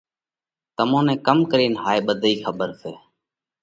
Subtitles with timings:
[0.75, 2.93] تمون نئہ ڪم ڪرينَ هائي ٻڌئِي کٻر سئہ؟